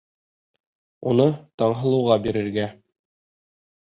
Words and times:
Уны 1.11 1.27
Таңһылыуға 1.63 2.17
бирергә! 2.23 2.65